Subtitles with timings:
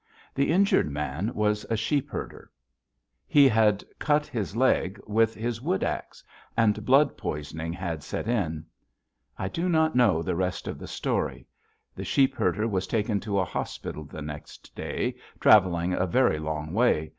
[0.33, 2.49] The injured man was a sheep herder.
[3.27, 6.23] He had cut his leg with his wood axe,
[6.57, 8.65] and blood poisoning had set in.
[9.37, 11.45] I do not know the rest of that story.
[11.95, 16.73] The sheep herder was taken to a hospital the next day, traveling a very long
[16.73, 17.09] way.